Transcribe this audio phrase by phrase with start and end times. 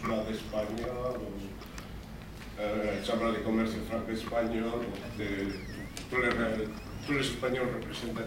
[0.00, 0.66] Clausura de España,
[2.58, 4.86] eh Cámara de Comercio Franco-Español,
[7.06, 7.68] tous les Espagnols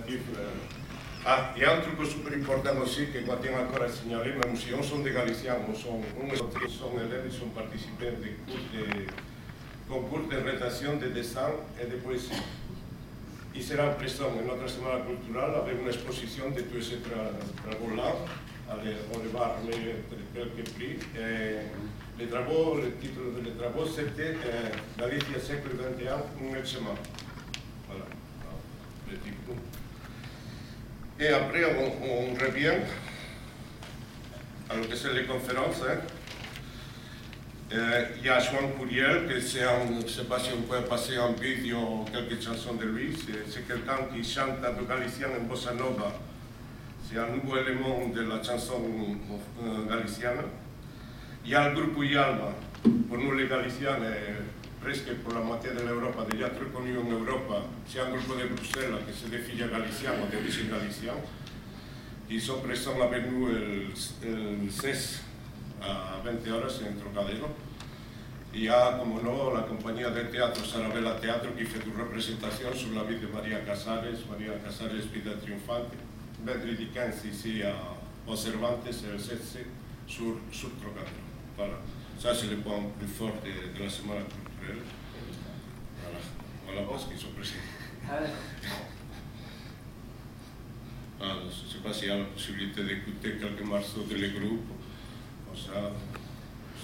[0.08, 0.20] Eh.
[1.28, 4.34] Ah, il y a un truc super important aussi que moi tiens encore à signaler,
[4.34, 8.62] même si on sont des Galiciens, on sont, on sont élèves, sont participants des cours
[8.72, 9.08] de,
[9.90, 11.50] concours de rédaction de dessin
[11.82, 12.30] et de poésie.
[13.58, 18.16] Ils seront présents en notre semaine culturelle avec une exposition de tous ces travaux-là.
[18.70, 20.98] On les va remettre quelques prix.
[21.18, 26.96] Et les travaux, le titre des travaux, c'était euh, Galicia siècle XXI, un examen.
[27.88, 28.06] Voilà,
[29.10, 29.36] le titre.
[31.20, 32.80] Et après, on, revient
[34.70, 35.82] à ce que c'est les conférences.
[35.88, 36.00] Hein.
[37.78, 40.82] Il y a Joan Curiel, que c'est un, je ne sais pas si on peut
[40.88, 43.14] passer en vidéo quelques chansons de lui,
[43.50, 46.14] c'est quelqu'un qui chante en galicien en bossa nova.
[47.04, 48.82] C'est un nouveau élément de la chanson
[49.62, 50.38] euh, galicienne.
[51.44, 52.54] Il y a le groupe Uyalma,
[53.10, 53.98] pour nous les Galiciens,
[54.82, 57.52] presque pour la moitié de l'Europe, déjà très connu en Europe.
[57.86, 61.20] C'est un groupe de Bruxelles qui galiciennes ou des lycées galiciens.
[62.30, 63.88] Ils sont présents avec nous le,
[64.24, 65.20] le 16
[65.82, 67.48] a 20 horas en Trocadero.
[68.54, 72.96] Y ya, como no, la compañía de teatro Sarabella Teatro que hizo tu representación sobre
[72.96, 75.98] la vida de María Casares, María Casares Vida Triunfante,
[76.46, 77.76] Bedri Dickens ici a
[78.36, 79.66] Cervantes, el 16
[80.08, 81.22] sur, sur Trocadero.
[81.58, 81.78] Voilà.
[82.18, 84.84] Ça, c'est le point plus fort de, de la semaine culturelle.
[86.02, 86.20] Voilà,
[86.66, 87.56] voilà parce qu'ils sont présents.
[91.22, 94.30] Ah, je ne sais pas s'il y a la possibilité d'écouter quelques morceaux de les
[95.56, 95.92] ça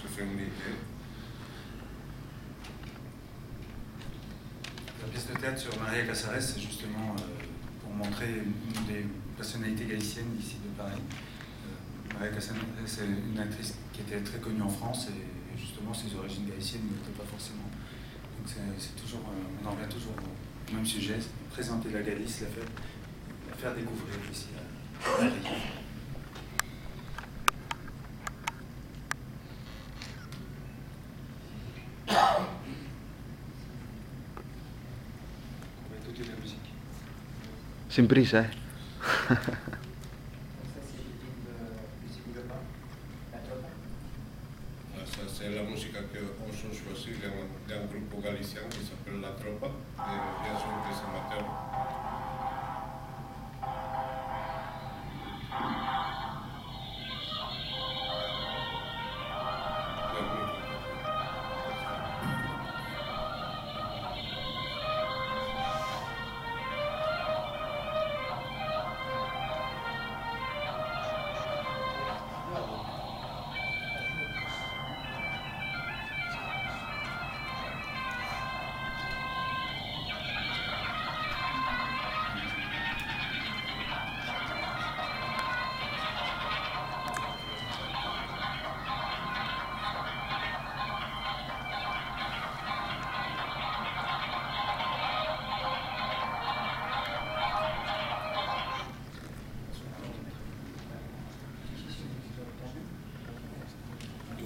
[0.01, 0.39] se fait une.
[5.01, 7.43] La pièce de théâtre sur Maria Casares, c'est justement euh,
[7.81, 9.05] pour montrer une des
[9.35, 11.01] personnalités galiciennes d'ici de Paris.
[11.01, 12.55] Euh, Maria Casares,
[12.85, 17.17] c'est une actrice qui était très connue en France et, justement ses origines galiciennes n'étaient
[17.17, 17.67] pas forcément.
[18.37, 21.19] Donc c'est toujours, euh, on en revient toujours au même sujet,
[21.51, 22.69] présenter la Galice, la faire,
[23.49, 25.80] la faire découvrir ici à Paris.
[37.91, 38.49] Sin prisa, eh.
[44.95, 45.99] Asta e la musica
[49.19, 51.70] La tropa e io sono San Matteo.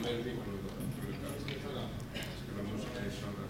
[0.05, 1.81] gemelli con, con le persone, però
[2.37, 3.44] sicuramente sono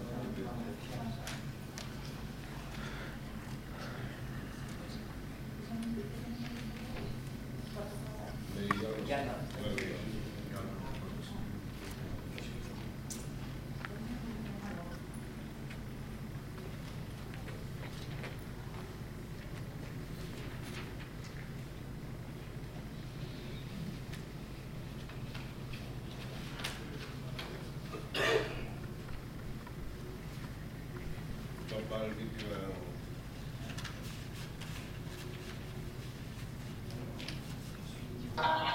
[31.76, 32.76] so far give you a
[38.36, 38.65] Thank you.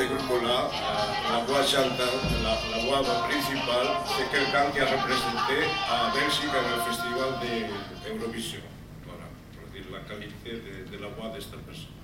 [0.00, 0.70] Este grupo-là,
[1.30, 6.64] la voix chantante, la, la voix principale, c'est quelqu'un qui a représenté à Belgique dans
[6.64, 7.28] le festival
[8.08, 8.64] d'Eurovision.
[9.04, 12.00] Voilà, pour dire la qualité de, de la voix de cette personne.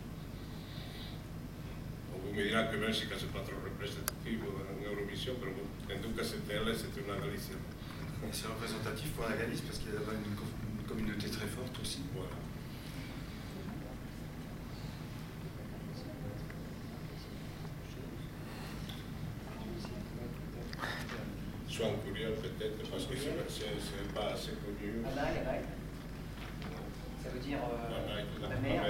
[2.13, 5.33] Vous me direz que Belgique c'est pas trop représentatif en Eurovision,
[5.89, 7.65] mais en tout cas c'était elle, c'était une Galicienne.
[8.33, 11.29] C'est représentatif pour la Galice parce qu'il y a une, une communauté
[21.85, 25.05] En curieux peut-être parce que c'est pas assez connu.
[27.23, 28.83] Ça veut dire euh, la mer.